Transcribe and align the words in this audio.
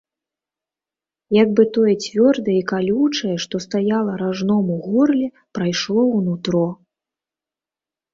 Як 1.43 1.49
бы 1.57 1.63
тое 1.75 1.91
цвёрдае 2.05 2.55
і 2.59 2.63
калючае, 2.71 3.35
што 3.43 3.55
стаяла 3.65 4.15
ражном 4.23 4.65
у 4.77 4.79
горле, 4.87 5.27
прайшло 5.59 5.99
ў 6.15 6.31
нутро. 6.31 6.63